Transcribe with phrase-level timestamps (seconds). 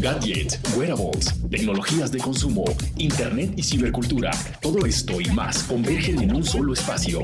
[0.00, 2.64] Gadgets, wearables, tecnologías de consumo,
[2.96, 4.30] internet y cibercultura.
[4.60, 7.22] Todo esto y más convergen en un solo espacio.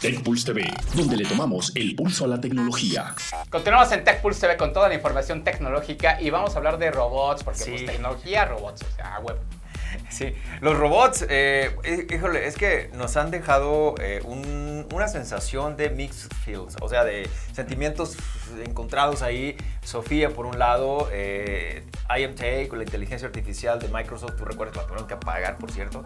[0.00, 3.14] TechPulse TV, donde le tomamos el pulso a la tecnología.
[3.50, 7.44] Continuamos en TechPulse TV con toda la información tecnológica y vamos a hablar de robots,
[7.44, 9.36] porque pues tecnología, robots, o sea, web.
[10.10, 11.74] Sí, los robots, eh,
[12.10, 14.20] híjole, es que nos han dejado eh,
[14.92, 18.16] una sensación de mixed feels, o sea, de sentimientos
[18.64, 19.56] encontrados ahí.
[19.82, 21.84] Sofía, por un lado, eh,
[22.16, 26.04] IMT con la inteligencia artificial de Microsoft, tú recuerdas, la tuvieron que apagar, por cierto.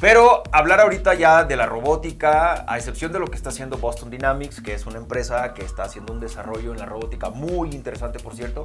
[0.00, 4.10] Pero hablar ahorita ya de la robótica, a excepción de lo que está haciendo Boston
[4.10, 8.20] Dynamics, que es una empresa que está haciendo un desarrollo en la robótica muy interesante,
[8.20, 8.62] por cierto,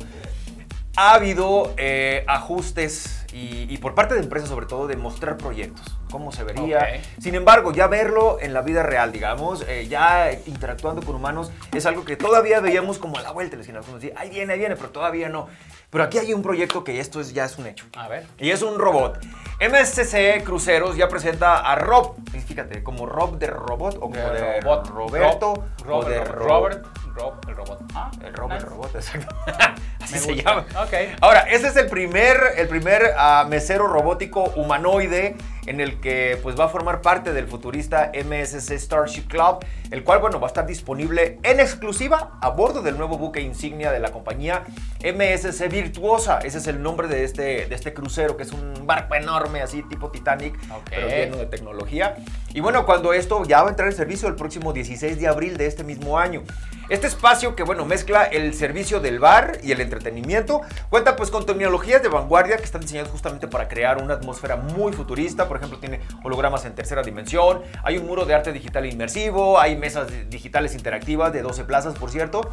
[0.96, 6.32] ha habido eh, ajustes y, por parte de empresas sobre todo de mostrar proyectos, cómo
[6.32, 7.02] se vería.
[7.20, 11.86] Sin embargo, ya verlo en la vida real, digamos, eh, ya interactuando con humanos, es
[11.88, 14.14] algo que todavía veíamos como a la vuelta de la esquina.
[14.16, 15.48] ahí viene, ahí viene, pero todavía no.
[15.94, 17.86] Pero aquí hay un proyecto que esto es, ya es un hecho.
[17.96, 18.26] A ver.
[18.40, 19.24] Y es un robot.
[19.62, 22.16] MSC Cruceros ya presenta a Rob,
[22.48, 24.88] fíjate, como Rob de robot o como de, robot.
[24.88, 25.54] Roberto
[25.88, 26.84] o de Robert.
[27.16, 27.80] Rob, el robot.
[27.94, 29.36] Ah, el Rob, el robot, exacto.
[30.02, 30.66] Así se llama.
[30.82, 30.94] Ok.
[31.22, 35.36] Ahora, ese es el primer, el primer uh, mesero robótico humanoide
[35.68, 40.20] en el que pues va a formar parte del futurista MSC Starship Club, el cual
[40.20, 44.12] bueno va a estar disponible en exclusiva a bordo del nuevo buque insignia de la
[44.12, 44.64] compañía
[45.04, 46.40] MSC Virtuosa.
[46.40, 49.84] Ese es el nombre de este, de este crucero, que es un barco enorme así
[49.84, 50.58] tipo Titanic,
[50.90, 52.16] pero lleno de tecnología.
[52.54, 55.58] Y bueno, cuando esto ya va a entrar en servicio el próximo 16 de abril
[55.58, 56.44] de este mismo año.
[56.90, 61.46] Este espacio que, bueno, mezcla el servicio del bar y el entretenimiento, cuenta pues con
[61.46, 65.48] tecnologías de vanguardia que están diseñadas justamente para crear una atmósfera muy futurista.
[65.48, 69.76] Por ejemplo, tiene hologramas en tercera dimensión, hay un muro de arte digital inmersivo, hay
[69.76, 72.52] mesas digitales interactivas de 12 plazas, por cierto.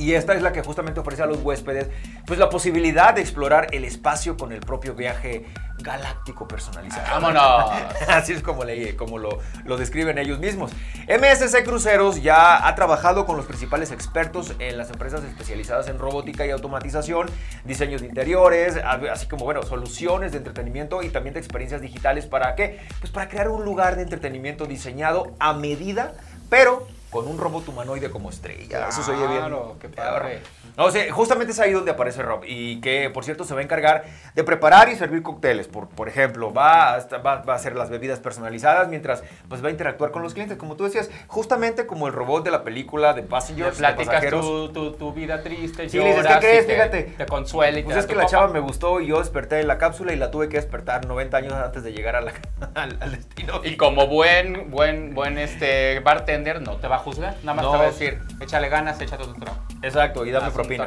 [0.00, 1.88] Y esta es la que justamente ofrece a los huéspedes
[2.26, 5.44] pues la posibilidad de explorar el espacio con el propio viaje
[5.78, 7.20] galáctico personalizado.
[7.20, 7.70] ¡Vámonos!
[8.08, 10.70] Así es como, le, como lo, lo, describen ellos mismos.
[11.06, 16.46] MSC Cruceros ya ha trabajado con los principales expertos en las empresas especializadas en robótica
[16.46, 17.28] y automatización,
[17.64, 22.24] diseños de interiores, así como, bueno, soluciones de entretenimiento y también de experiencias digitales.
[22.24, 22.80] ¿Para qué?
[23.00, 26.14] Pues para crear un lugar de entretenimiento diseñado a medida,
[26.48, 28.88] pero con un robot humanoide como estrella.
[28.88, 29.40] Eso se oye bien.
[29.40, 30.40] Claro, qué padre.
[30.76, 33.62] No, sé, justamente es ahí donde aparece Rob y que, por cierto, se va a
[33.62, 34.04] encargar
[34.34, 35.66] de preparar y servir cócteles.
[35.68, 39.70] Por, por ejemplo, va a, va, a hacer las bebidas personalizadas mientras pues, va a
[39.70, 40.56] interactuar con los clientes.
[40.56, 43.78] Como tú decías, justamente como el robot de la película de Passengers.
[43.78, 46.66] platicas tu, tu, tu, vida triste, sí, lloras, ¿qué crees?
[46.66, 47.02] Fíjate.
[47.02, 49.78] Te consuela y pues es que la chava me gustó y yo desperté en la
[49.78, 52.32] cápsula y la tuve que despertar 90 años antes de llegar a la,
[52.74, 53.60] al, destino.
[53.64, 57.36] Y como buen, buen, buen este bartender, no te va a juzgar.
[57.42, 59.62] Nada más te va a decir, échale ganas, échate tu trabajo.
[59.82, 60.86] Exacto, y dame propina.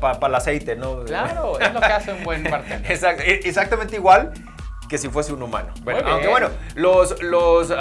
[0.00, 1.04] Para el aceite, ¿no?
[1.04, 2.86] Claro, es lo que hace un buen bartender.
[3.26, 4.32] E, exactamente igual
[4.88, 5.72] que si fuese un humano.
[5.82, 7.72] Bueno, aunque bueno, los, los,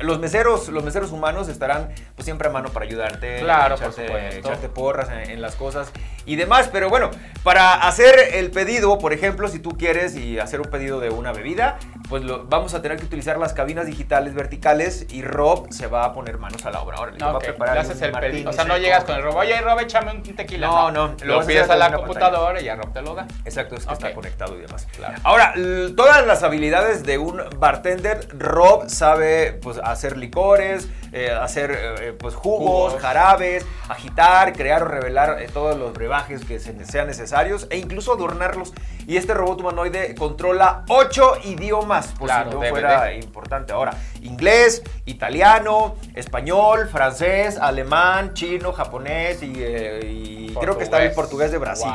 [0.00, 3.40] los, meseros, los meseros humanos estarán pues, siempre a mano para ayudarte.
[3.40, 4.38] Claro, echarte, por supuesto.
[4.38, 5.92] echarte porras en, las cosas
[6.26, 6.68] y demás.
[6.72, 7.10] Pero bueno,
[7.42, 11.32] para hacer el pedido, por ejemplo, si tú quieres y hacer un pedido de una
[11.32, 15.86] bebida, pues lo, vamos a tener que utilizar las cabinas digitales verticales y Rob se
[15.86, 16.98] va a poner manos a la obra.
[16.98, 18.50] Ahora, le va a preparar el pedido.
[18.50, 20.66] O sea, no llegas con el Rob, oye, Rob, échame un tequila.
[20.66, 21.14] No, no.
[21.24, 23.26] Lo, pides a la computadora y ya Rob te lo da.
[23.44, 24.86] Exacto, es que está conectado y demás.
[24.96, 25.18] Claro.
[25.22, 25.54] Ahora,
[25.96, 32.34] todas las habilidades de un bartender, Rob sabe pues, hacer licores, eh, hacer eh, pues,
[32.34, 38.12] jugos, jarabes, agitar, crear o revelar eh, todos los brebajes que sean necesarios e incluso
[38.12, 38.72] adornarlos.
[39.06, 43.72] Y este robot humanoide controla ocho idiomas, por si no fuera importante.
[43.72, 51.58] Ahora, inglés, italiano, español, francés, alemán, chino, japonés y, creo que está el portugués de
[51.58, 51.90] Brasil.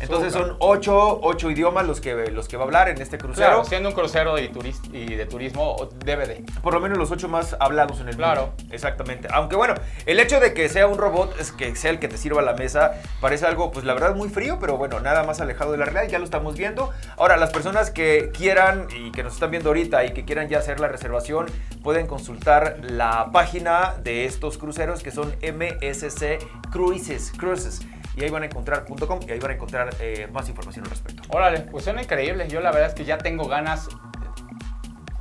[0.00, 3.62] Entonces son ocho, ocho, idiomas los que, los que va a hablar en este crucero.
[3.66, 4.50] siendo un crucero de,
[4.92, 6.44] y de turismo, debe de.
[6.62, 8.53] Por lo menos los ocho más hablados en el Claro.
[8.70, 9.28] Exactamente.
[9.30, 9.74] Aunque bueno,
[10.06, 12.54] el hecho de que sea un robot, es que sea el que te sirva la
[12.54, 15.84] mesa, parece algo, pues la verdad, muy frío, pero bueno, nada más alejado de la
[15.84, 16.90] realidad, ya lo estamos viendo.
[17.16, 20.58] Ahora, las personas que quieran y que nos están viendo ahorita y que quieran ya
[20.58, 21.46] hacer la reservación,
[21.82, 26.38] pueden consultar la página de estos cruceros que son MSC
[26.70, 27.32] Cruises.
[27.36, 27.80] Cruises
[28.16, 30.90] y ahí van a encontrar .com y ahí van a encontrar eh, más información al
[30.90, 31.22] respecto.
[31.28, 32.48] Órale, pues suena increíble.
[32.48, 33.88] Yo la verdad es que ya tengo ganas.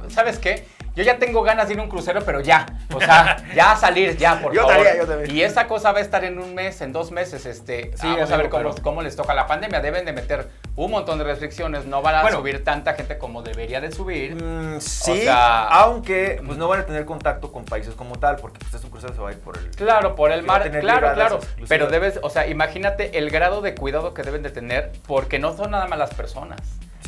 [0.09, 0.67] ¿Sabes qué?
[0.95, 2.65] Yo ya tengo ganas de ir a un crucero, pero ya.
[2.93, 4.85] O sea, ya salir, ya, por yo favor.
[4.95, 5.35] yo también.
[5.35, 7.45] Y esa cosa va a estar en un mes, en dos meses.
[7.47, 9.81] Este, sí, vamos a ver cómo, cómo, les toca la pandemia.
[9.81, 11.85] Deben de meter un montón de restricciones.
[11.85, 14.35] No van a subir tanta gente como debería de subir.
[14.35, 18.73] Mm, sí, aunque pues no van a tener contacto con países como tal, porque pues,
[18.75, 19.69] este crucero se va a ir por el...
[19.71, 20.69] Claro, por el mar.
[20.69, 21.39] Claro, claro.
[21.67, 25.55] Pero debes, o sea, imagínate el grado de cuidado que deben de tener, porque no
[25.55, 26.59] son nada más las personas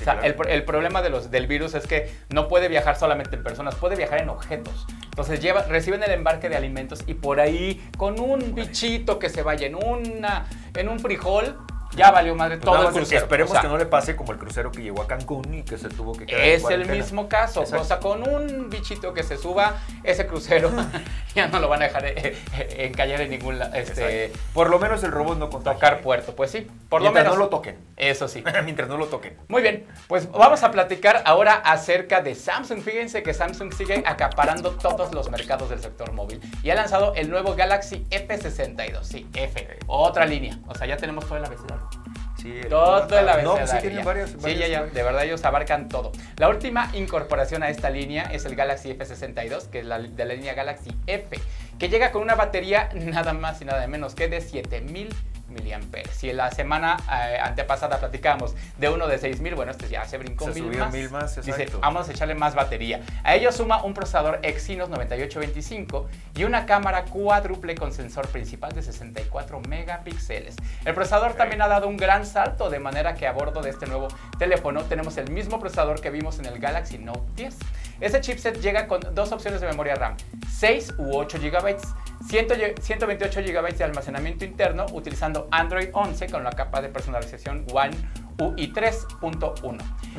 [0.02, 3.44] o sea, el, problema de los, del virus es que no puede viajar solamente en
[3.44, 4.86] personas, puede viajar en objetos.
[5.04, 9.42] Entonces lleva, reciben el embarque de alimentos y por ahí, con un bichito que se
[9.42, 11.58] vaya en, una, en un frijol,
[11.96, 13.22] ya valió madre pues todo el crucero.
[13.22, 15.90] Esperemos que no le pase como el crucero que llegó a Cancún y que se
[15.90, 17.62] tuvo que quedar Es el mismo caso.
[17.62, 20.72] O sea, con un bichito que se suba, ese crucero
[21.36, 22.16] ya no lo van a dejar eh,
[22.58, 23.74] eh, encallar en ningún lado.
[23.76, 25.76] Este, por lo menos el robot no contagia.
[25.76, 26.68] Tocar puerto, pues sí.
[26.90, 27.34] Por lo menos.
[27.34, 27.78] no lo toquen.
[27.98, 28.44] Eso sí.
[28.64, 29.38] Mientras no lo toquen.
[29.48, 32.82] Muy bien, pues vamos a platicar ahora acerca de Samsung.
[32.82, 37.30] Fíjense que Samsung sigue acaparando todos los mercados del sector móvil y ha lanzado el
[37.30, 39.04] nuevo Galaxy F62.
[39.04, 39.80] Sí, F.
[39.88, 40.60] Otra línea.
[40.68, 41.90] O sea, ya tenemos todo el abecedario.
[42.70, 43.60] Todo el abecedario.
[43.60, 44.84] No, sí tienen varios, Sí, ya, ya.
[44.84, 46.12] De verdad, ellos abarcan todo.
[46.38, 50.34] La última incorporación a esta línea es el Galaxy F62, que es la, de la
[50.34, 51.40] línea Galaxy F,
[51.80, 55.10] que llega con una batería nada más y nada menos que de 7000
[55.56, 56.16] miliamperes.
[56.16, 60.18] Si en la semana eh, antepasada platicamos de uno de 6000, bueno, este ya se
[60.18, 60.94] brincó se mil, más.
[60.94, 61.44] mil más.
[61.44, 63.02] Dice, vamos a echarle más batería.
[63.24, 68.84] A ello suma un procesador Exynos 9825 y una cámara cuádruple con sensor principal de
[68.84, 70.56] 64 megapíxeles.
[70.86, 73.88] El procesador también ha dado un gran salto, de manera que a bordo de este
[73.88, 77.56] nuevo teléfono tenemos el mismo procesador que vimos en el Galaxy Note 10.
[78.00, 80.16] Ese chipset llega con dos opciones de memoria RAM,
[80.50, 81.78] 6 u 8 GB
[82.28, 87.96] 128 GB de almacenamiento interno utilizando Android 11 con la capa de personalización One
[88.40, 89.78] UI 3.1.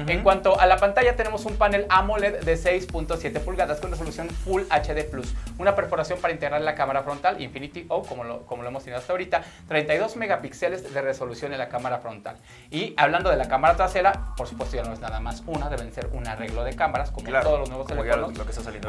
[0.09, 4.63] En cuanto a la pantalla, tenemos un panel AMOLED de 6.7 pulgadas con resolución Full
[4.71, 8.69] HD Plus, una perforación para integrar la cámara frontal Infinity O, como lo, como lo
[8.69, 12.37] hemos tenido hasta ahorita, 32 megapíxeles de resolución en la cámara frontal.
[12.71, 15.93] Y hablando de la cámara trasera, por supuesto ya no es nada más una, deben
[15.93, 18.31] ser un arreglo de cámaras, como todos los nuevos teléfonos.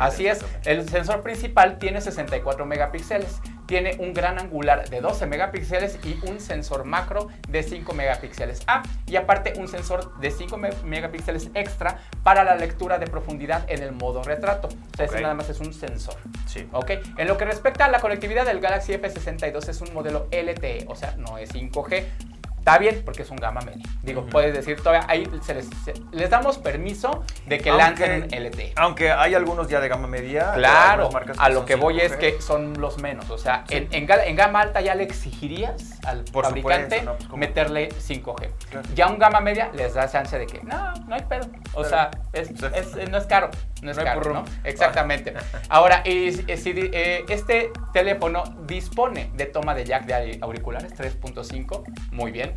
[0.01, 5.99] Así es, el sensor principal tiene 64 megapíxeles, tiene un gran angular de 12 megapíxeles
[6.03, 8.63] y un sensor macro de 5 megapíxeles.
[8.67, 13.83] Ah, y aparte un sensor de 5 megapíxeles extra para la lectura de profundidad en
[13.83, 14.69] el modo retrato.
[14.69, 16.15] O sea, nada más es un sensor.
[16.47, 16.67] Sí.
[16.71, 16.91] ¿Ok?
[17.17, 20.95] En lo que respecta a la conectividad del Galaxy F62 es un modelo LTE, o
[20.95, 22.05] sea, no es 5G,
[22.67, 23.81] Está bien porque es un gama media.
[24.03, 25.25] Digo, puedes decir, todavía ahí
[26.11, 28.73] les damos permiso de que lancen LTE.
[28.75, 30.51] Aunque hay algunos ya de gama media.
[30.53, 33.29] Claro, a lo que voy es que son los menos.
[33.29, 38.49] O sea, en, en, gama alta ya le exigirías al fabricante pues, meterle 5G.
[38.93, 41.47] Ya un gama media les da chance de que, no, no hay pedo.
[41.73, 42.51] O sea, es,
[43.09, 43.49] no es caro.
[43.81, 44.43] No es caro, ¿no?
[44.65, 45.33] Exactamente.
[45.69, 52.31] Ahora, y, si, eh, este teléfono dispone de toma de jack de auriculares 3.5, muy
[52.31, 52.56] bien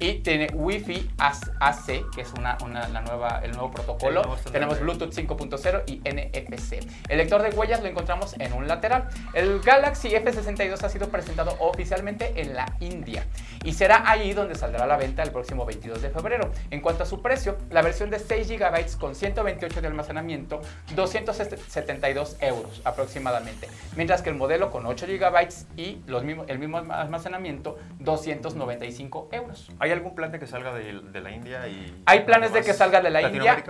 [0.00, 2.56] y tiene Wi-Fi AC, que es una,
[2.88, 4.36] la nueva, el nuevo protocolo.
[4.52, 6.86] Tenemos Bluetooth 5.0 y NFC.
[7.08, 9.08] El lector de huellas lo encontramos en un lateral.
[9.34, 13.26] El Galaxy F62 ha sido presentado oficialmente en la India
[13.64, 16.50] y será ahí donde saldrá a la venta el próximo 22 de febrero.
[16.70, 20.60] En cuanto a su precio, la versión de 6 GB con 128 de almacenamiento,
[20.94, 26.78] 272 euros aproximadamente, mientras que el modelo con 8 GB y los mismos, el mismo
[26.78, 29.70] almacenamiento, 295 euros.
[29.78, 31.66] ¿Hay algún plan de que salga de, la India?
[31.68, 33.64] y Hay planes de que salga de la India.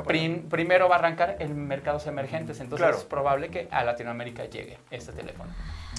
[0.49, 5.12] primero va a arrancar en mercados emergentes, entonces es probable que a Latinoamérica llegue este
[5.12, 5.53] teléfono.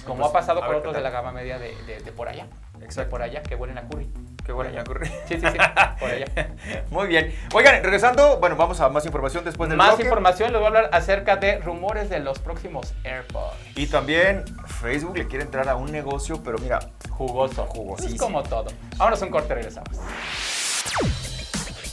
[0.05, 1.73] Como pues, ha pasado con otros de la gama media de,
[2.15, 2.47] por allá.
[2.81, 3.09] Exacto.
[3.11, 4.09] por allá, que huelen a curry.
[4.45, 5.07] Que huelen a curry.
[5.27, 5.57] Sí, sí, sí,
[5.99, 6.25] por allá.
[6.89, 7.35] Muy bien.
[7.53, 10.89] Oigan, regresando, bueno, vamos a más información después del Más información, les voy a hablar
[10.93, 13.55] acerca de rumores de los próximos AirPods.
[13.75, 16.79] Y también Facebook le quiere entrar a un negocio, pero mira,
[17.09, 17.65] jugoso.
[17.65, 18.07] Jugoso.
[18.07, 18.71] Es como todo.
[18.97, 19.99] Vámonos un corte, regresamos.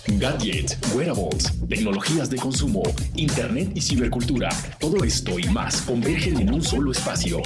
[0.08, 2.82] Gadgets, wearables, tecnologías de consumo,
[3.16, 4.48] internet y cibercultura.
[4.78, 7.42] Todo esto y más convergen en un solo espacio.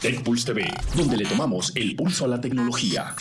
[0.00, 3.14] TechPulse TV, donde le tomamos el pulso a la tecnología.